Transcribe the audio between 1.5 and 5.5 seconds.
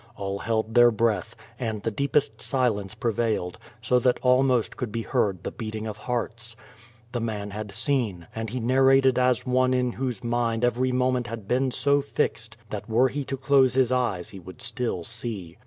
and the deepest silence prevailed, so that almost could be heard